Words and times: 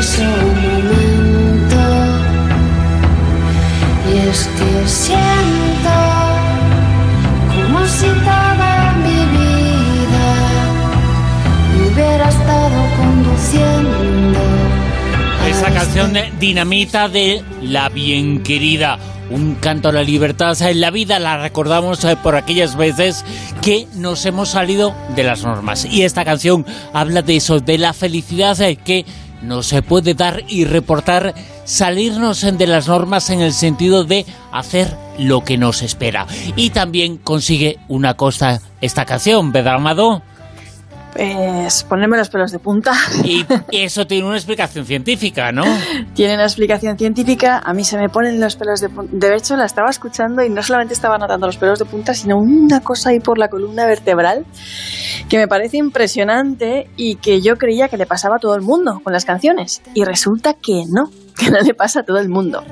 preciso 0.00 0.22
momento. 0.24 1.82
Y 4.10 4.28
es 4.28 4.48
que 4.56 4.88
siento 4.88 5.96
como 7.54 7.86
si 7.86 8.06
toda 8.06 8.94
mi 9.04 9.18
vida 9.36 10.26
me 11.76 11.92
hubiera 11.92 12.28
estado 12.30 12.78
conduciendo. 12.96 14.38
Esa 15.48 15.66
a 15.68 15.74
canción 15.74 16.16
este- 16.16 16.30
de 16.30 16.38
Dinamita 16.38 17.08
de 17.08 17.42
La 17.62 17.90
Bien 17.90 18.42
Querida. 18.42 18.98
Un 19.30 19.56
canto 19.56 19.90
a 19.90 19.92
la 19.92 20.02
libertad. 20.02 20.60
En 20.62 20.80
la 20.80 20.90
vida 20.90 21.18
la 21.20 21.36
recordamos 21.36 22.02
eh, 22.04 22.16
por 22.16 22.34
aquellas 22.34 22.74
veces 22.74 23.24
que 23.62 23.86
nos 23.94 24.24
hemos 24.26 24.48
salido 24.48 24.92
de 25.14 25.22
las 25.24 25.44
normas. 25.44 25.84
Y 25.84 26.02
esta 26.02 26.24
canción 26.24 26.66
habla 26.92 27.22
de 27.22 27.36
eso, 27.36 27.60
de 27.60 27.78
la 27.78 27.92
felicidad 27.92 28.60
eh, 28.60 28.74
que 28.74 29.04
no 29.42 29.62
se 29.62 29.82
puede 29.82 30.14
dar 30.14 30.42
y 30.48 30.64
reportar 30.64 31.34
salirnos 31.64 32.40
de 32.40 32.66
las 32.66 32.88
normas 32.88 33.30
en 33.30 33.40
el 33.40 33.52
sentido 33.52 34.04
de 34.04 34.26
hacer 34.52 34.96
lo 35.18 35.44
que 35.44 35.58
nos 35.58 35.82
espera. 35.82 36.26
Y 36.56 36.70
también 36.70 37.16
consigue 37.16 37.78
una 37.88 38.14
cosa 38.14 38.60
esta 38.80 39.04
canción, 39.04 39.52
¿verdad, 39.52 39.74
Amado? 39.74 40.22
Pues 41.12 41.84
ponerme 41.84 42.16
los 42.16 42.28
pelos 42.28 42.52
de 42.52 42.58
punta. 42.58 42.92
Y 43.24 43.44
eso 43.72 44.06
tiene 44.06 44.26
una 44.26 44.36
explicación 44.36 44.84
científica, 44.84 45.52
¿no? 45.52 45.64
Tiene 46.14 46.34
una 46.34 46.44
explicación 46.44 46.96
científica. 46.96 47.60
A 47.64 47.72
mí 47.74 47.84
se 47.84 47.98
me 47.98 48.08
ponen 48.08 48.40
los 48.40 48.56
pelos 48.56 48.80
de 48.80 48.88
punta. 48.88 49.10
De 49.12 49.34
hecho, 49.36 49.56
la 49.56 49.64
estaba 49.64 49.90
escuchando 49.90 50.42
y 50.42 50.50
no 50.50 50.62
solamente 50.62 50.94
estaba 50.94 51.18
notando 51.18 51.46
los 51.46 51.56
pelos 51.56 51.78
de 51.78 51.84
punta, 51.84 52.14
sino 52.14 52.36
una 52.38 52.80
cosa 52.80 53.10
ahí 53.10 53.20
por 53.20 53.38
la 53.38 53.48
columna 53.48 53.86
vertebral 53.86 54.46
que 55.28 55.38
me 55.38 55.48
parece 55.48 55.76
impresionante 55.78 56.90
y 56.96 57.16
que 57.16 57.40
yo 57.40 57.56
creía 57.56 57.88
que 57.88 57.96
le 57.96 58.06
pasaba 58.06 58.36
a 58.36 58.38
todo 58.38 58.54
el 58.54 58.62
mundo 58.62 59.00
con 59.02 59.12
las 59.12 59.24
canciones. 59.24 59.82
Y 59.94 60.04
resulta 60.04 60.54
que 60.54 60.84
no, 60.88 61.10
que 61.38 61.50
no 61.50 61.60
le 61.60 61.74
pasa 61.74 62.00
a 62.00 62.02
todo 62.02 62.18
el 62.18 62.28
mundo. 62.28 62.62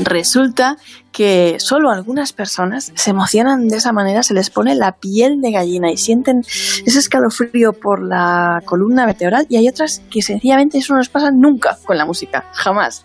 Resulta 0.00 0.78
que 1.10 1.56
solo 1.58 1.90
algunas 1.90 2.32
personas 2.32 2.92
se 2.94 3.10
emocionan 3.10 3.68
de 3.68 3.76
esa 3.76 3.92
manera, 3.92 4.22
se 4.22 4.32
les 4.32 4.48
pone 4.48 4.74
la 4.74 4.92
piel 4.92 5.40
de 5.42 5.52
gallina 5.52 5.90
y 5.90 5.98
sienten 5.98 6.40
ese 6.40 6.98
escalofrío 6.98 7.74
por 7.74 8.02
la 8.02 8.62
columna 8.64 9.04
vertebral 9.04 9.46
y 9.50 9.56
hay 9.56 9.68
otras 9.68 10.00
que 10.10 10.22
sencillamente 10.22 10.78
eso 10.78 10.94
no 10.94 11.00
les 11.00 11.10
pasa 11.10 11.30
nunca 11.30 11.76
con 11.84 11.98
la 11.98 12.06
música, 12.06 12.44
jamás. 12.52 13.04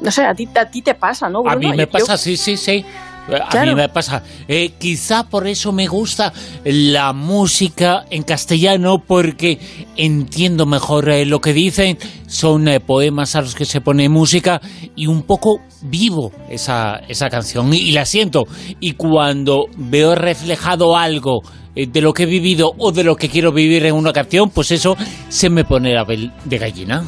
No 0.00 0.10
sé, 0.10 0.24
a 0.24 0.34
ti, 0.34 0.48
a 0.54 0.64
ti 0.64 0.82
te 0.82 0.94
pasa, 0.94 1.28
¿no? 1.28 1.42
A 1.46 1.54
mí 1.54 1.68
me 1.68 1.84
Yo- 1.84 1.90
pasa, 1.90 2.16
sí, 2.16 2.36
sí, 2.36 2.56
sí. 2.56 2.84
A 3.28 3.64
mí 3.64 3.74
me 3.74 3.88
pasa. 3.88 4.22
Eh, 4.48 4.72
quizá 4.78 5.28
por 5.28 5.46
eso 5.46 5.70
me 5.70 5.86
gusta 5.86 6.32
la 6.64 7.12
música 7.12 8.04
en 8.10 8.24
castellano, 8.24 8.98
porque 8.98 9.60
entiendo 9.96 10.66
mejor 10.66 11.08
eh, 11.08 11.24
lo 11.24 11.40
que 11.40 11.52
dicen. 11.52 11.98
Son 12.26 12.66
eh, 12.66 12.80
poemas 12.80 13.36
a 13.36 13.42
los 13.42 13.54
que 13.54 13.64
se 13.64 13.80
pone 13.80 14.08
música 14.08 14.60
y 14.96 15.06
un 15.06 15.22
poco 15.22 15.60
vivo 15.82 16.32
esa, 16.48 16.96
esa 17.08 17.28
canción 17.28 17.72
y, 17.72 17.92
la 17.92 18.04
siento. 18.04 18.44
Y 18.80 18.92
cuando 18.92 19.66
veo 19.76 20.14
reflejado 20.14 20.96
algo 20.96 21.40
eh, 21.74 21.86
de 21.86 22.00
lo 22.00 22.12
que 22.12 22.24
he 22.24 22.26
vivido 22.26 22.72
o 22.78 22.92
de 22.92 23.04
lo 23.04 23.16
que 23.16 23.28
quiero 23.28 23.52
vivir 23.52 23.84
en 23.86 23.94
una 23.94 24.12
canción, 24.12 24.50
pues 24.50 24.70
eso 24.70 24.96
se 25.28 25.50
me 25.50 25.64
pone 25.64 25.94
la 25.94 26.04
piel 26.04 26.32
de 26.44 26.58
gallina. 26.58 27.04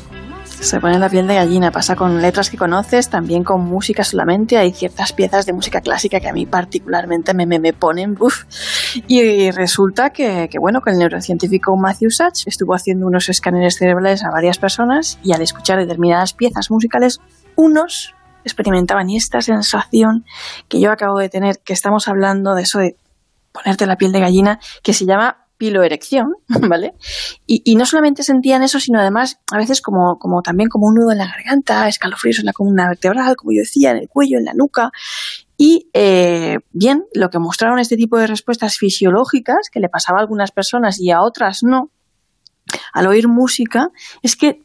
Se 0.65 0.81
pone 0.81 0.99
la 0.99 1.11
piel 1.11 1.27
de 1.27 1.35
gallina, 1.35 1.71
pasa 1.71 1.95
con 1.95 2.23
letras 2.23 2.49
que 2.49 2.57
conoces, 2.57 3.11
también 3.11 3.45
con 3.45 3.63
música 3.63 4.03
solamente. 4.03 4.57
Hay 4.57 4.73
ciertas 4.73 5.13
piezas 5.13 5.45
de 5.45 5.53
música 5.53 5.83
clásica 5.83 6.21
que 6.21 6.29
a 6.29 6.33
mí 6.33 6.47
particularmente 6.47 7.35
me, 7.35 7.45
me, 7.45 7.59
me 7.59 7.75
ponen. 7.75 8.17
Y 9.07 9.51
resulta 9.51 10.09
que, 10.09 10.49
que, 10.51 10.59
bueno, 10.59 10.81
que 10.81 10.93
el 10.93 10.97
neurocientífico 10.97 11.77
Matthew 11.77 12.11
Sachs 12.11 12.45
estuvo 12.47 12.75
haciendo 12.75 13.07
unos 13.07 13.29
escáneres 13.29 13.77
cerebrales 13.77 14.25
a 14.25 14.31
varias 14.31 14.57
personas 14.57 15.19
y 15.23 15.35
al 15.35 15.43
escuchar 15.43 15.79
determinadas 15.79 16.33
piezas 16.33 16.71
musicales, 16.71 17.19
unos 17.57 18.15
experimentaban 18.45 19.11
esta 19.11 19.41
sensación 19.41 20.25
que 20.69 20.81
yo 20.81 20.91
acabo 20.91 21.19
de 21.19 21.29
tener, 21.29 21.61
que 21.61 21.73
estamos 21.73 22.09
hablando 22.09 22.55
de 22.55 22.63
eso 22.63 22.79
de 22.79 22.97
ponerte 23.53 23.87
la 23.87 23.97
piel 23.97 24.13
de 24.13 24.21
gallina, 24.21 24.61
que 24.83 24.93
se 24.93 25.07
llama 25.07 25.45
piloerección, 25.57 26.35
¿vale? 26.69 26.95
Y, 27.47 27.63
y 27.65 27.77
no 27.77 27.87
solamente 27.87 28.23
sentían 28.23 28.63
eso, 28.63 28.81
sino 28.81 29.01
además 29.01 29.41
a 29.53 29.59
veces 29.59 29.81
como, 29.81 30.19
como 30.19 30.43
también 30.43 30.69
como 30.69 30.87
un 30.87 30.95
nudo 30.95 31.13
en 31.13 31.19
la 31.19 31.27
garganta, 31.27 31.89
escalofríos 31.89 32.41
en 32.41 32.47
la 32.47 32.53
columna 32.53 32.89
vertebral, 32.89 33.37
como 33.37 33.53
yo 33.53 33.61
decía, 33.61 33.93
en 33.93 33.99
el 33.99 34.09
cuello, 34.09 34.39
en 34.39 34.45
la 34.45 34.55
nuca. 34.55 34.91
Y 35.57 35.89
eh, 35.93 36.59
bien, 36.73 37.05
lo 37.15 37.31
que 37.31 37.39
mostraron 37.39 37.79
este 37.79 37.97
tipo 37.97 38.19
de 38.19 38.27
respuestas 38.27 38.77
fisiológicas, 38.77 39.71
que 39.71 39.81
le 39.81 39.89
pasaba 39.89 40.19
a 40.19 40.23
algunas 40.23 40.51
personas 40.51 41.01
y 41.01 41.11
a 41.11 41.23
otras 41.23 41.63
no, 41.63 41.91
al 42.93 43.07
oír 43.07 43.29
música, 43.29 43.91
es 44.23 44.37
que 44.37 44.63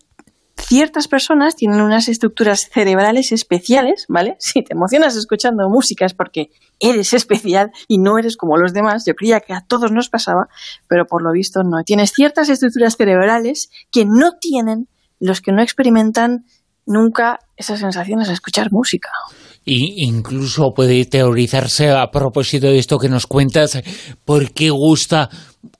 ciertas 0.61 1.07
personas 1.07 1.55
tienen 1.55 1.81
unas 1.81 2.07
estructuras 2.07 2.69
cerebrales 2.71 3.31
especiales, 3.31 4.05
¿vale? 4.07 4.35
Si 4.39 4.63
te 4.63 4.73
emocionas 4.73 5.15
escuchando 5.15 5.69
música 5.69 6.05
es 6.05 6.13
porque 6.13 6.49
eres 6.79 7.13
especial 7.13 7.71
y 7.87 7.97
no 7.97 8.17
eres 8.17 8.37
como 8.37 8.57
los 8.57 8.73
demás. 8.73 9.03
Yo 9.05 9.15
creía 9.15 9.39
que 9.41 9.53
a 9.53 9.65
todos 9.67 9.91
nos 9.91 10.09
pasaba, 10.09 10.47
pero 10.87 11.05
por 11.05 11.21
lo 11.21 11.31
visto 11.31 11.63
no. 11.63 11.83
Tienes 11.83 12.11
ciertas 12.11 12.49
estructuras 12.49 12.95
cerebrales 12.95 13.69
que 13.91 14.05
no 14.05 14.33
tienen 14.39 14.87
los 15.19 15.41
que 15.41 15.51
no 15.51 15.61
experimentan 15.61 16.45
nunca 16.85 17.39
esas 17.55 17.79
sensaciones 17.79 18.27
de 18.27 18.33
escuchar 18.33 18.71
música. 18.71 19.09
Y 19.65 20.05
incluso 20.05 20.73
puede 20.73 21.05
teorizarse 21.05 21.91
a 21.91 22.09
propósito 22.09 22.67
de 22.67 22.79
esto 22.79 22.97
que 22.97 23.09
nos 23.09 23.27
cuentas, 23.27 23.79
por 24.25 24.51
qué 24.51 24.69
gusta 24.71 25.29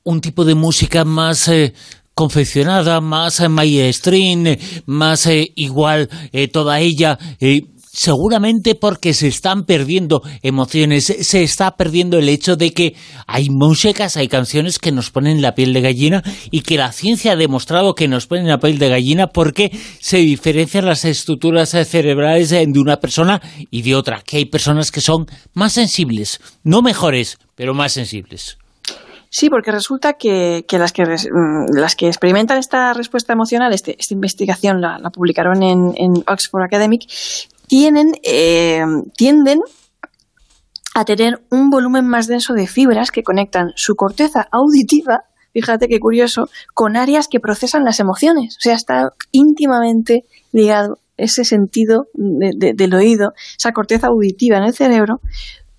un 0.03 0.21
tipo 0.21 0.45
de 0.45 0.55
música 0.55 1.05
más 1.05 1.47
eh, 1.47 1.73
confeccionada, 2.19 2.99
más 2.99 3.39
mainstream, 3.49 4.57
más 4.85 5.25
eh, 5.25 5.53
igual 5.55 6.09
eh, 6.33 6.49
toda 6.49 6.81
ella. 6.81 7.17
eh, 7.39 7.61
seguramente 7.91 8.75
porque 8.75 9.13
se 9.13 9.27
están 9.27 9.63
perdiendo 9.63 10.21
emociones, 10.41 11.05
se 11.05 11.43
está 11.43 11.77
perdiendo 11.77 12.19
el 12.19 12.27
hecho 12.29 12.57
de 12.57 12.71
que 12.71 12.95
hay 13.25 13.49
músicas, 13.49 14.17
hay 14.17 14.27
canciones 14.27 14.79
que 14.79 14.91
nos 14.91 15.11
ponen 15.11 15.41
la 15.41 15.55
piel 15.55 15.73
de 15.73 15.81
gallina 15.81 16.23
y 16.51 16.61
que 16.61 16.77
la 16.77 16.91
ciencia 16.91 17.31
ha 17.31 17.35
demostrado 17.37 17.95
que 17.95 18.09
nos 18.09 18.27
ponen 18.27 18.47
la 18.47 18.59
piel 18.59 18.79
de 18.79 18.89
gallina 18.89 19.27
porque 19.27 19.71
se 19.99 20.17
diferencian 20.17 20.85
las 20.85 21.03
estructuras 21.05 21.69
cerebrales 21.69 22.49
de 22.49 22.79
una 22.79 22.97
persona 22.97 23.41
y 23.71 23.81
de 23.81 23.95
otra, 23.95 24.21
que 24.21 24.37
hay 24.37 24.45
personas 24.45 24.91
que 24.91 25.01
son 25.01 25.25
más 25.53 25.73
sensibles, 25.73 26.41
no 26.63 26.81
mejores, 26.81 27.37
pero 27.55 27.73
más 27.73 27.93
sensibles. 27.93 28.58
Sí, 29.31 29.49
porque 29.49 29.71
resulta 29.71 30.13
que, 30.13 30.65
las 30.71 30.91
que 30.91 31.03
mm, 31.03 31.75
las 31.77 31.95
que 31.95 32.07
experimentan 32.07 32.57
esta 32.57 32.93
respuesta 32.93 33.33
emocional, 33.33 33.73
este- 33.73 33.95
esta 33.99 34.13
investigación 34.13 34.81
la, 34.81 34.97
la 34.99 35.09
publicaron 35.11 35.61
en, 35.61 35.93
en 35.95 36.13
Oxford 36.27 36.63
Academic, 36.63 37.03
tienen, 37.67 38.13
eh, 38.23 38.83
tienden 39.15 39.59
a 40.95 41.05
tener 41.05 41.43
un 41.51 41.69
volumen 41.69 42.07
más 42.07 42.25
denso 42.27 42.53
de 42.53 42.65
fibras 42.67 43.11
que 43.11 43.21
conectan 43.23 43.71
su 43.75 43.95
corteza 43.95 44.47
auditiva, 44.51 45.21
fíjate 45.53 45.87
qué 45.87 45.99
curioso, 45.99 46.49
con 46.73 46.97
áreas 46.97 47.27
que 47.27 47.39
procesan 47.39 47.83
las 47.83 47.99
emociones. 47.99 48.55
O 48.57 48.61
sea, 48.61 48.73
está 48.73 49.11
íntimamente 49.31 50.23
ligado 50.51 50.97
ese 51.17 51.43
sentido 51.45 52.07
de- 52.13 52.53
de- 52.57 52.73
del 52.73 52.93
oído, 52.95 53.33
esa 53.57 53.71
corteza 53.73 54.07
auditiva 54.07 54.57
en 54.57 54.63
el 54.63 54.73
cerebro, 54.73 55.19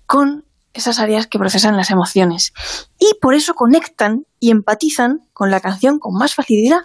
con 0.05 0.45
esas 0.73 0.99
áreas 0.99 1.27
que 1.27 1.39
procesan 1.39 1.77
las 1.77 1.91
emociones. 1.91 2.53
Y 2.99 3.13
por 3.21 3.35
eso 3.35 3.53
conectan 3.53 4.25
y 4.39 4.51
empatizan 4.51 5.21
con 5.33 5.51
la 5.51 5.59
canción 5.59 5.99
con 5.99 6.13
más 6.13 6.33
facilidad 6.35 6.81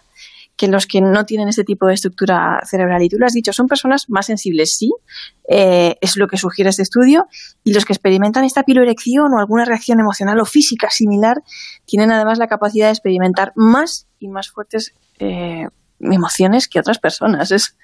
que 0.57 0.69
los 0.69 0.87
que 0.87 1.01
no 1.01 1.27
tienen 1.27 1.49
este 1.49 1.65
tipo 1.65 1.87
de 1.87 1.95
estructura 1.95 2.61
cerebral. 2.65 3.03
Y 3.03 3.09
tú 3.09 3.19
lo 3.19 3.27
has 3.27 3.35
dicho, 3.35 3.53
son 3.53 3.69
personas 3.69 4.09
más 4.09 4.27
sensibles, 4.27 4.77
sí, 4.77 4.91
eh, 5.49 5.97
es 6.01 6.17
lo 6.17 6.29
que 6.29 6.39
sugiere 6.39 6.71
este 6.71 6.83
estudio, 6.83 7.27
y 7.63 7.75
los 7.75 7.85
que 7.85 7.93
experimentan 7.93 8.45
esta 8.45 8.63
piloerección 8.63 9.33
o 9.35 9.39
alguna 9.39 9.67
reacción 9.67 10.01
emocional 10.01 10.41
o 10.41 10.47
física 10.47 10.89
similar 10.91 11.43
tienen 11.85 12.11
además 12.11 12.39
la 12.39 12.49
capacidad 12.49 12.87
de 12.87 12.93
experimentar 12.93 13.53
más 13.55 14.07
y 14.19 14.29
más 14.29 14.49
fuertes 14.49 14.95
eh, 15.19 15.69
emociones 16.01 16.69
que 16.69 16.81
otras 16.81 16.99
personas. 16.99 17.51
Es 17.51 17.77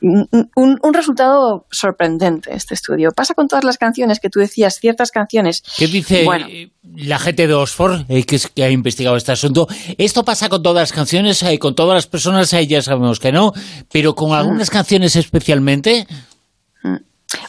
un, 0.00 0.78
un 0.82 0.94
resultado 0.94 1.66
sorprendente 1.70 2.50
este 2.54 2.74
estudio. 2.74 3.10
Pasa 3.12 3.34
con 3.34 3.48
todas 3.48 3.64
las 3.64 3.78
canciones 3.78 4.20
que 4.20 4.30
tú 4.30 4.38
decías, 4.40 4.78
ciertas 4.80 5.10
canciones. 5.10 5.62
¿Qué 5.76 5.86
dice 5.86 6.24
Bueno. 6.24 6.46
eh, 6.48 6.70
la 6.96 7.18
gente 7.18 7.46
de 7.46 7.54
Oxford, 7.54 8.02
eh, 8.08 8.24
que, 8.24 8.36
es- 8.36 8.46
que 8.48 8.64
ha 8.64 8.70
investigado 8.70 9.16
este 9.16 9.32
asunto? 9.32 9.66
Esto 9.98 10.24
pasa 10.24 10.48
con 10.48 10.62
todas 10.62 10.82
las 10.82 10.92
canciones, 10.92 11.42
eh, 11.42 11.58
con 11.58 11.74
todas 11.74 11.94
las 11.94 12.06
personas, 12.06 12.52
eh, 12.52 12.66
ya 12.66 12.80
sabemos 12.82 13.18
que 13.20 13.32
no, 13.32 13.52
pero 13.90 14.14
con 14.14 14.32
algunas 14.32 14.70
canciones 14.70 15.16
especialmente. 15.16 16.06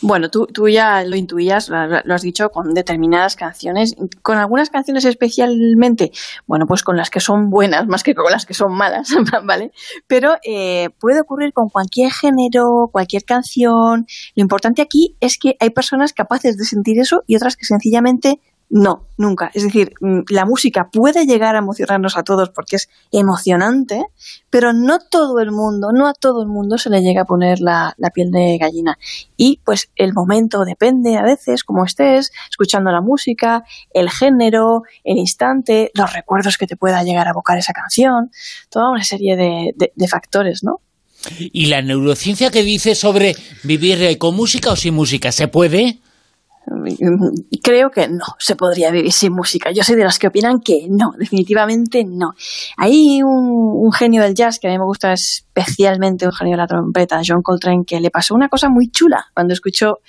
Bueno, 0.01 0.29
tú, 0.29 0.45
tú 0.45 0.67
ya 0.67 1.03
lo 1.03 1.15
intuías, 1.15 1.69
lo, 1.69 2.13
has 2.13 2.21
dicho, 2.21 2.49
con 2.49 2.73
determinadas 2.73 3.35
canciones, 3.37 3.95
con 4.21 4.37
algunas 4.37 4.69
canciones 4.69 5.05
especialmente, 5.05 6.11
bueno, 6.47 6.65
pues 6.67 6.83
con 6.83 6.97
las 6.97 7.09
que 7.09 7.21
son 7.21 7.49
buenas, 7.49 7.87
más 7.87 8.03
que 8.03 8.13
con 8.13 8.29
las 8.29 8.45
que 8.45 8.53
son 8.53 8.73
malas, 8.73 9.09
¿vale? 9.43 9.71
Pero 10.07 10.35
eh, 10.43 10.89
puede 10.99 11.21
ocurrir 11.21 11.53
con 11.53 11.69
cualquier 11.69 12.11
género, 12.11 12.89
cualquier 12.91 13.23
canción. 13.23 14.05
Lo 14.35 14.41
importante 14.41 14.81
aquí 14.81 15.15
es 15.21 15.37
que 15.37 15.55
hay 15.59 15.69
personas 15.69 16.11
capaces 16.11 16.57
de 16.57 16.65
sentir 16.65 16.99
eso 16.99 17.23
y 17.25 17.37
otras 17.37 17.55
que 17.55 17.65
sencillamente 17.65 18.41
No, 18.71 19.07
nunca. 19.17 19.49
Es 19.55 19.63
decir, 19.63 19.93
mm, 19.99 20.19
la 20.29 20.45
música 20.45 20.89
puede 20.91 21.25
llegar 21.25 21.55
a 21.55 21.59
emocionarnos 21.59 22.15
a 22.15 22.23
todos 22.23 22.49
porque 22.51 22.75
es 22.75 22.87
emocionante, 23.11 24.05
pero 24.51 24.73
no 24.73 24.99
todo 24.99 25.39
el 25.39 25.51
mundo, 25.51 25.91
no 25.91 26.07
a 26.07 26.13
todo 26.13 26.43
el 26.43 26.47
mundo 26.47 26.77
se 26.77 26.91
le 26.91 27.01
llega 27.01 27.23
a 27.23 27.25
poner 27.25 27.59
la, 27.61 27.95
piel 28.13 28.29
de 28.29 28.59
gallina. 28.59 28.99
Y 29.35 29.59
pues 29.65 29.89
el 29.95 30.13
momento 30.13 30.65
depende 30.65 31.17
a 31.17 31.23
veces, 31.23 31.63
como 31.63 31.83
estés, 31.83 32.31
escuchando 32.49 32.91
la 32.91 33.01
música, 33.01 33.63
el 33.91 34.09
género, 34.11 34.83
el 35.03 35.17
instante, 35.17 35.89
los 35.95 36.13
recuerdos 36.13 36.57
que 36.57 36.67
te 36.67 36.77
pueda 36.77 37.03
llegar 37.03 37.25
a 37.27 37.31
evocar 37.31 37.57
esa 37.57 37.73
canción, 37.73 38.29
toda 38.69 38.91
una 38.91 39.03
serie 39.03 39.35
de, 39.35 39.91
de 39.95 40.07
factores, 40.07 40.63
¿no? 40.63 40.81
¿Y 41.37 41.65
la 41.65 41.81
neurociencia 41.81 42.49
que 42.49 42.63
dice 42.63 42.95
sobre 42.95 43.35
vivir 43.63 44.17
con 44.19 44.35
música 44.35 44.71
o 44.71 44.75
sin 44.75 44.93
música? 44.93 45.31
¿Se 45.31 45.47
puede? 45.47 45.99
Creo 47.63 47.89
que 47.91 48.07
no, 48.07 48.25
se 48.37 48.55
podría 48.55 48.91
vivir 48.91 49.11
sin 49.11 49.33
música. 49.33 49.71
Yo 49.71 49.83
soy 49.83 49.95
de 49.95 50.03
las 50.03 50.19
que 50.19 50.27
opinan 50.27 50.59
que 50.59 50.87
no, 50.89 51.13
definitivamente 51.17 52.03
no. 52.05 52.33
Hay 52.77 53.21
un, 53.23 53.91
genio 53.91 54.21
del 54.21 54.35
jazz 54.35 54.59
que 54.59 54.67
a 54.67 54.71
mí 54.71 54.77
me 54.77 54.85
gusta 54.85 55.13
especialmente, 55.13 56.25
un 56.25 56.31
genio 56.31 56.53
de 56.53 56.57
la 56.57 56.67
trompeta, 56.67 57.21
John 57.25 57.41
Coltrane, 57.41 57.85
que 57.85 57.99
le 57.99 58.11
pasó 58.11 58.35
una 58.35 58.49
cosa 58.49 58.69
muy 58.69 58.89
chula 58.89 59.25
cuando 59.33 59.53
escuchó 59.53 59.99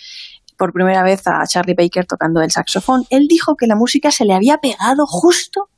por 0.58 0.72
primera 0.72 1.02
vez 1.02 1.26
a 1.26 1.42
Charlie 1.46 1.74
Baker 1.74 2.04
tocando 2.04 2.42
el 2.42 2.50
saxofón. 2.50 3.04
Él 3.08 3.26
dijo 3.28 3.56
que 3.56 3.66
la 3.66 3.76
música 3.76 4.10
se 4.10 4.24
le 4.24 4.34
había 4.34 4.58
pegado 4.58 5.06
justo 5.06 5.70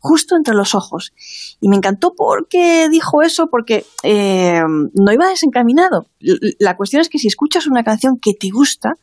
justo 0.00 0.36
entre 0.36 0.54
los 0.54 0.74
ojos. 0.74 1.12
Y 1.60 1.68
me 1.68 1.76
encantó 1.76 2.14
porque 2.16 2.88
dijo 2.88 3.22
eso, 3.22 3.48
porque 3.50 3.84
eh, 4.02 4.62
no 4.94 5.12
iba 5.12 5.28
desencaminado. 5.28 6.06
La 6.58 6.76
cuestión 6.76 7.00
es 7.00 7.08
que 7.08 7.18
si 7.18 7.28
escuchas 7.28 7.66
una 7.66 7.82
canción 7.82 8.18
que 8.20 8.32
te 8.38 8.50
gusta, 8.50 8.94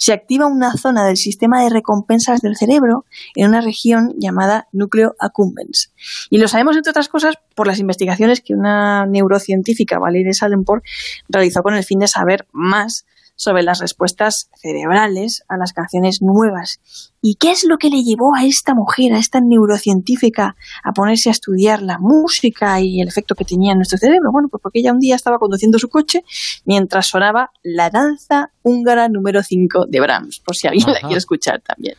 se 0.00 0.14
activa 0.14 0.46
una 0.46 0.72
zona 0.72 1.04
del 1.04 1.18
sistema 1.18 1.62
de 1.62 1.68
recompensas 1.68 2.40
del 2.40 2.56
cerebro 2.56 3.04
en 3.34 3.48
una 3.48 3.60
región 3.60 4.14
llamada 4.16 4.66
núcleo 4.72 5.14
accumbens. 5.18 5.92
Y 6.30 6.38
lo 6.38 6.48
sabemos, 6.48 6.74
entre 6.74 6.88
otras 6.88 7.10
cosas, 7.10 7.34
por 7.54 7.66
las 7.66 7.80
investigaciones 7.80 8.40
que 8.40 8.54
una 8.54 9.04
neurocientífica, 9.04 9.98
Valerie 9.98 10.32
Salenport, 10.32 10.82
realizó 11.28 11.62
con 11.62 11.74
el 11.74 11.84
fin 11.84 11.98
de 11.98 12.08
saber 12.08 12.46
más 12.50 13.04
sobre 13.36 13.62
las 13.62 13.80
respuestas 13.80 14.48
cerebrales 14.56 15.44
a 15.48 15.58
las 15.58 15.74
canciones 15.74 16.22
nuevas. 16.22 17.09
¿Y 17.22 17.34
qué 17.34 17.50
es 17.50 17.64
lo 17.64 17.76
que 17.76 17.90
le 17.90 18.02
llevó 18.02 18.34
a 18.34 18.44
esta 18.44 18.74
mujer, 18.74 19.12
a 19.12 19.18
esta 19.18 19.40
neurocientífica, 19.40 20.56
a 20.82 20.92
ponerse 20.92 21.28
a 21.28 21.32
estudiar 21.32 21.82
la 21.82 21.98
música 21.98 22.80
y 22.80 23.00
el 23.00 23.08
efecto 23.08 23.34
que 23.34 23.44
tenía 23.44 23.72
en 23.72 23.78
nuestro 23.78 23.98
cerebro? 23.98 24.32
Bueno, 24.32 24.48
pues 24.48 24.62
porque 24.62 24.80
ella 24.80 24.92
un 24.92 25.00
día 25.00 25.16
estaba 25.16 25.38
conduciendo 25.38 25.78
su 25.78 25.88
coche 25.88 26.24
mientras 26.64 27.08
sonaba 27.08 27.50
la 27.62 27.90
danza 27.90 28.52
húngara 28.62 29.08
número 29.08 29.42
5 29.42 29.86
de 29.86 30.00
Brahms, 30.00 30.40
por 30.40 30.56
si 30.56 30.66
alguien 30.66 30.92
la 30.92 31.00
quiere 31.00 31.18
escuchar 31.18 31.60
también. 31.60 31.96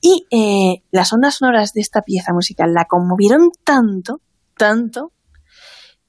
Y 0.00 0.26
eh, 0.30 0.82
las 0.90 1.12
ondas 1.12 1.36
sonoras 1.36 1.72
de 1.72 1.80
esta 1.80 2.02
pieza 2.02 2.32
musical 2.32 2.74
la 2.74 2.86
conmovieron 2.86 3.50
tanto, 3.64 4.20
tanto, 4.56 5.12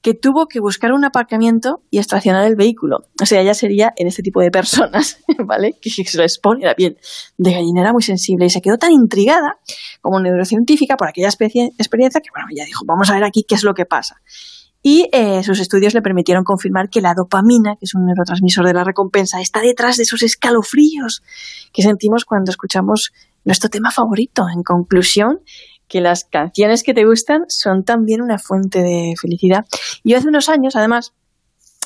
que 0.06 0.14
tuvo 0.14 0.46
que 0.46 0.60
buscar 0.60 0.92
un 0.92 1.04
aparcamiento 1.04 1.82
y 1.90 1.98
estacionar 1.98 2.46
el 2.46 2.54
vehículo. 2.54 2.98
O 3.20 3.26
sea, 3.26 3.40
ella 3.40 3.54
sería 3.54 3.92
en 3.96 4.06
este 4.06 4.22
tipo 4.22 4.40
de 4.40 4.52
personas, 4.52 5.18
¿vale? 5.44 5.74
Que 5.82 5.90
se 5.90 6.16
les 6.16 6.38
pone 6.38 6.64
la 6.64 6.76
piel 6.76 6.96
de 7.36 7.52
gallinera 7.52 7.92
muy 7.92 8.04
sensible 8.04 8.46
y 8.46 8.50
se 8.50 8.60
quedó 8.60 8.78
tan 8.78 8.92
intrigada 8.92 9.58
como 10.00 10.20
neurocientífica 10.20 10.96
por 10.96 11.08
aquella 11.08 11.26
experiencia 11.26 12.20
que, 12.20 12.30
bueno, 12.32 12.46
ella 12.52 12.64
dijo, 12.64 12.84
vamos 12.86 13.10
a 13.10 13.14
ver 13.14 13.24
aquí 13.24 13.44
qué 13.48 13.56
es 13.56 13.64
lo 13.64 13.74
que 13.74 13.84
pasa. 13.84 14.22
Y 14.80 15.08
eh, 15.10 15.42
sus 15.42 15.58
estudios 15.58 15.92
le 15.92 16.02
permitieron 16.02 16.44
confirmar 16.44 16.88
que 16.88 17.00
la 17.00 17.12
dopamina, 17.12 17.74
que 17.74 17.86
es 17.86 17.94
un 17.96 18.06
neurotransmisor 18.06 18.64
de 18.64 18.74
la 18.74 18.84
recompensa, 18.84 19.40
está 19.40 19.60
detrás 19.60 19.96
de 19.96 20.04
esos 20.04 20.22
escalofríos 20.22 21.24
que 21.72 21.82
sentimos 21.82 22.24
cuando 22.24 22.52
escuchamos 22.52 23.10
nuestro 23.44 23.70
tema 23.70 23.90
favorito. 23.90 24.44
En 24.54 24.62
conclusión, 24.62 25.40
que 25.88 26.00
las 26.00 26.24
canciones 26.24 26.82
que 26.82 26.94
te 26.94 27.04
gustan 27.04 27.44
son 27.48 27.84
también 27.84 28.22
una 28.22 28.38
fuente 28.38 28.82
de 28.82 29.14
felicidad. 29.20 29.64
Y 30.02 30.14
hace 30.14 30.28
unos 30.28 30.48
años, 30.48 30.76
además, 30.76 31.12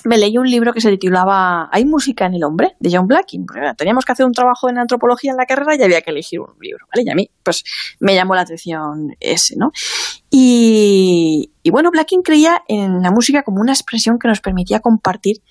me 0.05 0.17
leí 0.17 0.39
un 0.39 0.51
libro 0.51 0.73
que 0.73 0.81
se 0.81 0.91
titulaba 0.91 1.69
¿Hay 1.73 1.85
música 1.85 2.27
en 2.27 2.35
el 2.35 2.45
hombre? 2.45 2.77
de 2.81 2.91
John 2.93 3.07
Blacking. 3.07 3.47
Teníamos 3.77 4.05
que 4.05 4.13
hacer 4.13 4.27
un 4.27 4.33
trabajo 4.33 4.69
en 4.69 4.79
antropología 4.79 5.31
en 5.31 5.37
la 5.37 5.47
carrera 5.47 5.75
y 5.77 5.83
había 5.83 6.01
que 6.01 6.11
elegir 6.11 6.41
un 6.41 6.55
libro, 6.61 6.87
¿vale? 6.93 7.05
Y 7.07 7.11
a 7.11 7.15
mí, 7.15 7.31
pues, 7.43 7.65
me 7.99 8.15
llamó 8.15 8.35
la 8.35 8.43
atención 8.43 9.15
ese, 9.21 9.57
¿no? 9.57 9.73
Y, 10.31 11.53
y 11.63 11.71
bueno, 11.71 11.91
Blacking 11.91 12.23
creía 12.23 12.63
en 12.69 13.03
la 13.03 13.11
música 13.11 13.43
como 13.43 13.61
una 13.61 13.73
expresión 13.73 14.19
que 14.19 14.29
nos 14.29 14.41
permitía 14.41 14.81
compartir 14.81 15.43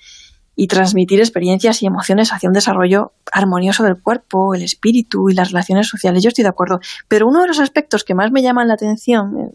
y 0.60 0.68
transmitir 0.68 1.22
experiencias 1.22 1.82
y 1.82 1.86
emociones 1.86 2.34
hacia 2.34 2.50
un 2.50 2.54
desarrollo 2.54 3.14
armonioso 3.32 3.86
del 3.86 4.02
cuerpo, 4.02 4.54
el 4.54 4.62
espíritu 4.62 5.30
y 5.30 5.34
las 5.34 5.52
relaciones 5.52 5.88
sociales. 5.88 6.22
Yo 6.22 6.28
estoy 6.28 6.44
de 6.44 6.50
acuerdo. 6.50 6.82
Pero 7.08 7.30
uno 7.30 7.42
de 7.42 7.48
los 7.48 7.62
aspectos 7.62 8.04
que 8.04 8.14
más 8.14 8.34
me 8.34 8.42
llaman 8.42 8.68
la 8.68 8.74
atención 8.74 9.38
eh, 9.38 9.52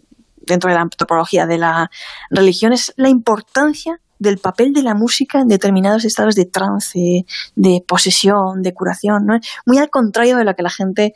dentro 0.47 0.67
de 0.67 0.75
la 0.77 0.81
antropología 0.81 1.45
de 1.45 1.59
la 1.59 1.91
religión 2.31 2.73
es 2.73 2.91
la 2.97 3.09
importancia 3.09 4.01
del 4.17 4.39
papel 4.39 4.73
de 4.73 4.81
la 4.81 4.95
música 4.95 5.41
en 5.41 5.47
determinados 5.47 6.05
estados 6.05 6.33
de 6.33 6.45
trance, 6.45 7.23
de 7.55 7.83
posesión, 7.87 8.63
de 8.63 8.73
curación. 8.73 9.27
¿no? 9.27 9.37
Muy 9.67 9.77
al 9.77 9.91
contrario 9.91 10.37
de 10.37 10.43
lo 10.43 10.55
que 10.55 10.63
la 10.63 10.71
gente 10.71 11.13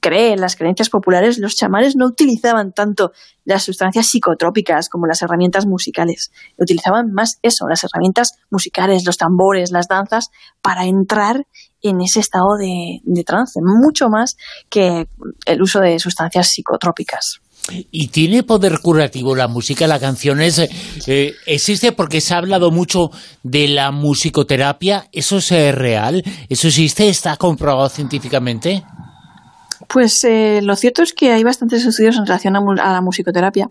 cree 0.00 0.32
en 0.32 0.40
las 0.40 0.56
creencias 0.56 0.90
populares, 0.90 1.38
los 1.38 1.56
chamanes 1.56 1.96
no 1.96 2.06
utilizaban 2.06 2.72
tanto 2.72 3.12
las 3.44 3.62
sustancias 3.62 4.06
psicotrópicas 4.06 4.88
como 4.88 5.06
las 5.06 5.22
herramientas 5.22 5.66
musicales. 5.66 6.30
Utilizaban 6.58 7.12
más 7.12 7.38
eso, 7.42 7.66
las 7.68 7.84
herramientas 7.84 8.34
musicales, 8.50 9.04
los 9.04 9.16
tambores, 9.16 9.70
las 9.70 9.88
danzas, 9.88 10.30
para 10.60 10.84
entrar 10.86 11.46
en 11.82 12.00
ese 12.00 12.20
estado 12.20 12.56
de, 12.56 13.00
trance, 13.24 13.60
mucho 13.62 14.08
más 14.08 14.36
que 14.68 15.08
el 15.46 15.62
uso 15.62 15.80
de 15.80 15.98
sustancias 15.98 16.48
psicotrópicas. 16.48 17.40
¿Y 17.70 18.08
tiene 18.08 18.42
poder 18.42 18.80
curativo 18.80 19.36
la 19.36 19.46
música? 19.46 19.86
¿La 19.86 20.00
canción 20.00 20.40
es, 20.40 20.58
eh, 21.06 21.34
existe 21.44 21.92
porque 21.92 22.22
se 22.22 22.32
ha 22.32 22.38
hablado 22.38 22.70
mucho 22.70 23.10
de 23.42 23.68
la 23.68 23.90
musicoterapia? 23.90 25.08
¿Eso 25.12 25.38
es 25.38 25.52
eh, 25.52 25.72
real? 25.72 26.22
¿Eso 26.48 26.68
existe? 26.68 27.08
¿Está 27.08 27.36
comprobado 27.36 27.88
científicamente? 27.90 28.84
Pues 29.86 30.24
eh, 30.24 30.60
lo 30.62 30.76
cierto 30.76 31.02
es 31.02 31.12
que 31.12 31.32
hay 31.32 31.44
bastantes 31.44 31.84
estudios 31.84 32.16
en 32.16 32.26
relación 32.26 32.56
a, 32.56 32.92
la 32.92 33.00
musicoterapia 33.00 33.70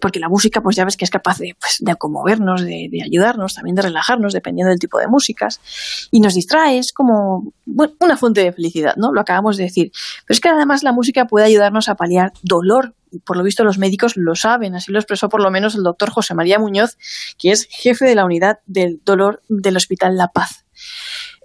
porque 0.00 0.20
la 0.20 0.28
música, 0.28 0.62
pues 0.62 0.76
ya 0.76 0.84
ves 0.84 0.96
que 0.96 1.04
es 1.04 1.10
capaz 1.10 1.38
de, 1.38 1.54
pues, 1.60 1.76
de 1.80 1.94
conmovernos, 1.96 2.62
de, 2.62 3.02
ayudarnos, 3.04 3.54
también 3.54 3.76
de 3.76 3.82
relajarnos, 3.82 4.32
dependiendo 4.32 4.70
del 4.70 4.78
tipo 4.78 4.98
de 4.98 5.06
músicas, 5.06 5.60
y 6.10 6.20
nos 6.20 6.34
distrae, 6.34 6.78
es 6.78 6.92
como 6.92 7.52
una 7.66 8.16
fuente 8.16 8.42
de 8.42 8.52
felicidad, 8.52 8.96
¿no? 8.96 9.12
Lo 9.12 9.20
acabamos 9.20 9.56
de 9.56 9.64
decir. 9.64 9.92
Pero 10.26 10.34
es 10.34 10.40
que 10.40 10.48
además 10.48 10.82
la 10.82 10.92
música 10.92 11.26
puede 11.26 11.46
ayudarnos 11.46 11.88
a 11.88 11.94
paliar 11.94 12.32
dolor, 12.42 12.94
y 13.10 13.18
por 13.18 13.36
lo 13.36 13.42
visto 13.42 13.64
los 13.64 13.78
médicos 13.78 14.16
lo 14.16 14.34
saben, 14.34 14.74
así 14.74 14.90
lo 14.90 14.98
expresó 14.98 15.28
por 15.28 15.42
lo 15.42 15.50
menos 15.50 15.74
el 15.74 15.82
doctor 15.82 16.10
José 16.10 16.34
María 16.34 16.58
Muñoz, 16.58 16.96
que 17.38 17.50
es 17.50 17.66
jefe 17.70 18.06
de 18.06 18.14
la 18.14 18.24
unidad 18.24 18.60
del 18.66 19.00
dolor 19.04 19.42
del 19.48 19.76
Hospital 19.76 20.16
La 20.16 20.28
Paz. 20.28 20.64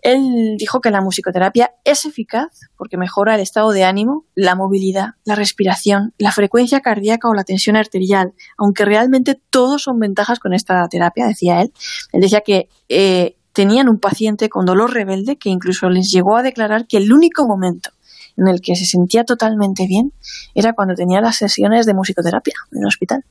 Él 0.02 0.56
dijo 0.58 0.80
que 0.80 0.92
la 0.92 1.02
musicoterapia 1.02 1.72
es 1.84 2.06
eficaz 2.06 2.70
porque 2.78 2.98
mejora 2.98 3.36
el 3.36 3.42
estado 3.42 3.72
de 3.72 3.84
ánimo, 3.84 4.26
la 4.36 4.56
movilidad, 4.56 5.16
la 5.26 5.36
respiración, 5.36 6.14
la 6.18 6.32
frecuencia 6.32 6.82
cardíaca 6.82 7.28
o 7.28 7.34
la 7.34 7.44
tensión 7.44 7.76
arterial, 7.76 8.34
aunque 8.58 8.86
realmente 8.86 9.40
todos 9.50 9.84
son 9.84 10.00
ventajas 10.00 10.40
con 10.40 10.54
esta 10.54 10.88
terapia, 10.88 11.28
decía 11.28 11.62
él. 11.62 11.74
Él 12.12 12.22
decía 12.22 12.42
que 12.42 12.70
eh, 12.90 13.38
tenían 13.54 13.90
un 13.90 14.00
paciente 14.00 14.50
con 14.50 14.66
dolor 14.66 14.94
rebelde 14.94 15.38
que 15.38 15.50
incluso 15.50 15.90
les 15.90 16.12
llegó 16.12 16.38
a 16.38 16.44
declarar 16.44 16.86
que 16.88 16.98
el 16.98 17.12
único 17.12 17.48
momento 17.48 17.90
en 18.38 18.48
el 18.48 18.62
que 18.62 18.76
se 18.76 18.86
sentía 18.86 19.24
totalmente 19.24 19.88
bien 19.88 20.14
era 20.54 20.74
cuando 20.74 20.94
tenía 20.94 21.22
las 21.22 21.38
sesiones 21.38 21.86
de 21.86 21.96
musicoterapia 21.96 22.54
en 22.72 22.82
el 22.82 22.86
hospital. 22.86 23.26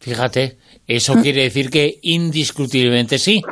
Fíjate, 0.00 0.58
eso 0.88 1.14
quiere 1.22 1.44
decir 1.44 1.70
que 1.70 2.00
indiscutiblemente 2.02 3.20
sí 3.20 3.42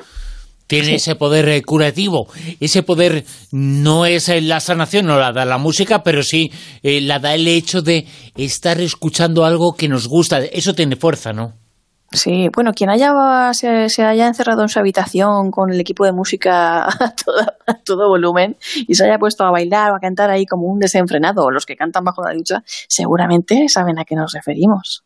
tiene 0.71 0.95
ese 0.95 1.17
poder 1.17 1.62
curativo. 1.65 2.29
Ese 2.61 2.85
poder 2.85 3.25
no 3.50 4.07
es 4.07 4.29
eh, 4.29 4.41
la 4.41 4.61
sanación, 4.61 5.07
no 5.07 5.19
la 5.19 5.33
da 5.33 5.45
la 5.45 5.59
música, 5.59 6.05
pero 6.05 6.23
sí 6.23 6.53
eh, 6.85 7.00
la 7.00 7.19
da 7.19 7.35
el 7.35 7.49
hecho 7.49 7.83
de 7.83 8.07
estar 8.37 8.81
escuchando 8.81 9.45
algo 9.45 9.75
que 9.75 9.89
nos 9.89 10.07
gusta. 10.07 10.39
Eso 10.39 10.73
tiene 10.73 10.95
fuerza, 10.95 11.33
¿no? 11.33 11.55
Sí, 12.12 12.49
bueno, 12.55 12.73
quien 12.73 12.89
haya 12.91 13.53
se, 13.53 14.03
haya 14.05 14.27
encerrado 14.29 14.62
en 14.62 14.69
su 14.69 14.79
habitación 14.79 15.50
con 15.50 15.73
el 15.73 15.81
equipo 15.81 16.05
de 16.05 16.12
música 16.12 16.85
a 16.89 17.15
todo, 17.85 18.09
volumen 18.09 18.57
y 18.87 18.95
se 18.95 19.05
haya 19.05 19.19
puesto 19.19 19.45
a 19.45 19.50
bailar 19.50 19.91
o 19.91 19.97
a 19.97 20.00
cantar 20.00 20.31
ahí 20.31 20.47
como 20.47 20.67
un 20.67 20.79
desenfrenado, 20.79 21.45
o 21.45 21.50
los 21.50 21.67
que 21.67 21.77
cantan 21.77 22.05
bajo 22.05 22.23
la 22.23 22.35
ducha, 22.35 22.62
seguramente 22.89 23.67
saben 23.69 23.99
a 23.99 24.05
qué 24.05 24.15
nos 24.15 24.33
referimos. 24.33 25.05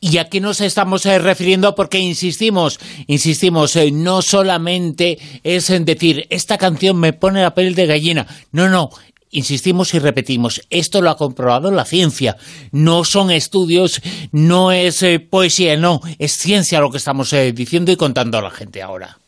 ¿Y 0.00 0.18
a 0.18 0.28
qué 0.28 0.40
nos 0.40 0.60
estamos 0.60 1.06
eh, 1.06 1.18
refiriendo? 1.18 1.74
Porque 1.74 1.98
insistimos, 1.98 2.78
insistimos, 3.06 3.74
eh, 3.76 3.90
no 3.90 4.20
solamente 4.20 5.18
es 5.42 5.70
en 5.70 5.84
decir, 5.84 6.26
esta 6.28 6.58
canción 6.58 6.98
me 6.98 7.14
pone 7.14 7.42
la 7.42 7.54
piel 7.54 7.74
de 7.74 7.86
gallina. 7.86 8.26
No, 8.52 8.68
no, 8.68 8.90
insistimos 9.30 9.94
y 9.94 9.98
repetimos, 9.98 10.60
esto 10.68 11.00
lo 11.00 11.10
ha 11.10 11.16
comprobado 11.16 11.70
la 11.70 11.86
ciencia. 11.86 12.36
No 12.72 13.04
son 13.04 13.30
estudios, 13.30 14.02
no 14.32 14.70
es 14.70 15.02
eh, 15.02 15.18
poesía, 15.18 15.76
no, 15.76 16.02
es 16.18 16.32
ciencia 16.32 16.80
lo 16.80 16.90
que 16.90 16.98
estamos 16.98 17.34
diciendo 17.54 17.90
y 17.90 17.96
contando 17.96 18.38
a 18.38 18.42
la 18.42 18.50
gente 18.50 18.82
ahora. 18.82 19.18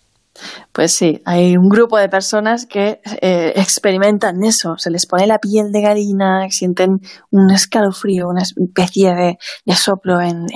Pues 0.73 0.93
sí, 0.93 1.21
hay 1.25 1.57
un 1.57 1.69
grupo 1.69 1.99
de 1.99 2.09
personas 2.09 2.67
que 2.67 3.01
eh, 3.21 3.53
experimentan 3.57 4.43
eso, 4.45 4.77
se 4.79 4.91
les 4.91 5.07
pone 5.07 5.27
la 5.27 5.39
piel 5.39 5.73
de 5.73 5.81
gallina, 5.81 6.47
sienten 6.51 7.01
un 7.31 7.51
escalofrío, 7.51 8.29
una 8.29 8.43
especie 8.43 9.15
de, 9.15 9.39
soplo 9.75 10.21
en, 10.21 10.47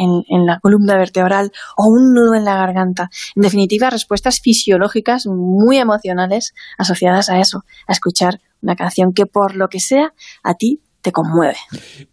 la 0.46 0.58
columna 0.60 0.96
vertebral 0.96 1.52
o 1.76 1.86
un 1.86 2.14
nudo 2.14 2.34
en 2.34 2.44
la 2.44 2.56
garganta. 2.56 3.10
En 3.36 3.42
definitiva, 3.42 3.90
respuestas 3.90 4.40
fisiológicas 4.40 5.26
muy 5.26 5.78
emocionales 5.78 6.54
asociadas 6.78 7.28
a 7.28 7.40
eso, 7.40 7.64
a 7.86 7.92
escuchar 7.92 8.40
una 8.60 8.76
canción 8.76 9.12
que 9.12 9.26
por 9.26 9.56
lo 9.56 9.68
que 9.68 9.80
sea 9.80 10.12
a 10.42 10.54
ti 10.54 10.80
te 11.02 11.10
conmueve. 11.10 11.56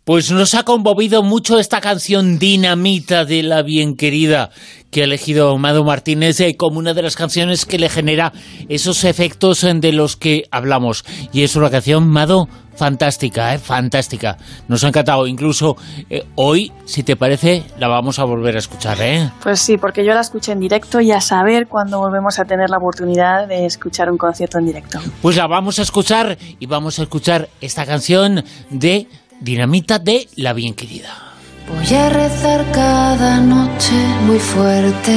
Pues 0.03 0.31
nos 0.31 0.55
ha 0.55 0.63
conmovido 0.63 1.21
mucho 1.21 1.59
esta 1.59 1.79
canción 1.79 2.39
Dinamita 2.39 3.23
de 3.23 3.43
la 3.43 3.61
bien 3.61 3.95
querida 3.95 4.49
que 4.91 5.01
ha 5.01 5.05
elegido 5.05 5.57
Mado 5.57 5.83
Martínez 5.83 6.39
eh, 6.39 6.55
como 6.57 6.79
una 6.79 6.93
de 6.93 7.01
las 7.01 7.15
canciones 7.15 7.65
que 7.65 7.79
le 7.79 7.89
genera 7.89 8.33
esos 8.69 9.03
efectos 9.03 9.61
de 9.61 9.93
los 9.93 10.15
que 10.15 10.43
hablamos. 10.51 11.05
Y 11.31 11.43
es 11.43 11.55
una 11.55 11.69
canción, 11.69 12.07
Mado, 12.07 12.47
fantástica, 12.79 13.53
¿eh? 13.53 13.59
fantástica. 13.59 14.37
Nos 14.67 14.83
ha 14.83 14.87
encantado. 14.87 15.27
Incluso 15.27 15.75
eh, 16.09 16.25
hoy, 16.35 16.71
si 16.85 17.03
te 17.03 17.17
parece, 17.17 17.63
la 17.77 17.89
vamos 17.89 18.19
a 18.19 18.23
volver 18.23 18.55
a 18.55 18.59
escuchar. 18.59 18.97
¿eh? 19.01 19.29
Pues 19.43 19.59
sí, 19.59 19.77
porque 19.77 20.05
yo 20.05 20.13
la 20.13 20.21
escuché 20.21 20.53
en 20.53 20.59
directo 20.59 21.01
y 21.01 21.11
a 21.11 21.19
saber 21.19 21.67
cuándo 21.67 21.99
volvemos 21.99 22.39
a 22.39 22.45
tener 22.45 22.69
la 22.69 22.77
oportunidad 22.77 23.47
de 23.47 23.65
escuchar 23.65 24.09
un 24.09 24.17
concierto 24.17 24.57
en 24.59 24.65
directo. 24.65 24.99
Pues 25.21 25.35
la 25.35 25.47
vamos 25.47 25.77
a 25.79 25.81
escuchar 25.81 26.37
y 26.59 26.65
vamos 26.65 26.99
a 26.99 27.03
escuchar 27.03 27.49
esta 27.59 27.85
canción 27.85 28.43
de 28.69 29.07
Dinamita 29.41 29.99
de 29.99 30.27
La 30.35 30.53
Bien 30.53 30.73
Querida. 30.73 31.28
Voy 31.69 31.93
a 31.95 32.09
rezar 32.09 32.65
cada 32.71 33.39
noche 33.39 33.93
muy 34.25 34.39
fuerte, 34.39 35.13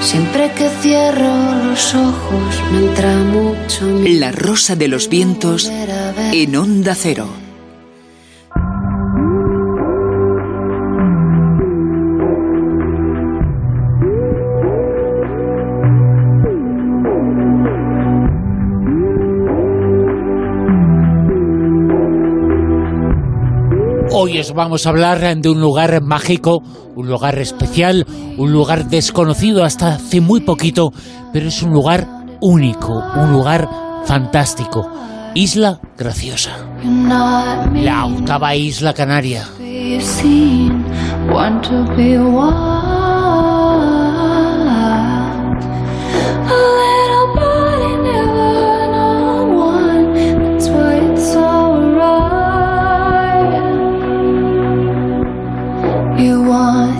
siempre 0.00 0.50
que 0.52 0.68
cierro 0.80 1.54
los 1.64 1.94
ojos 1.94 2.62
me 2.72 2.78
entra 2.78 3.14
mucho. 3.18 4.00
La 4.18 4.32
rosa 4.32 4.74
de 4.74 4.88
los 4.88 5.08
vientos 5.08 5.70
en 6.32 6.56
onda 6.56 6.94
cero. 6.94 7.28
Os 24.52 24.56
vamos 24.56 24.86
a 24.86 24.90
hablar 24.90 25.18
de 25.36 25.48
un 25.48 25.60
lugar 25.60 26.02
mágico, 26.02 26.62
un 26.94 27.08
lugar 27.08 27.38
especial, 27.38 28.06
un 28.36 28.52
lugar 28.52 28.86
desconocido 28.90 29.64
hasta 29.64 29.94
hace 29.94 30.20
muy 30.20 30.40
poquito, 30.40 30.92
pero 31.32 31.48
es 31.48 31.62
un 31.62 31.72
lugar 31.72 32.06
único, 32.42 33.02
un 33.16 33.32
lugar 33.32 33.66
fantástico. 34.04 34.90
Isla 35.34 35.80
Graciosa. 35.96 36.50
La 37.72 38.04
octava 38.04 38.54
isla 38.54 38.92
canaria. 38.92 39.46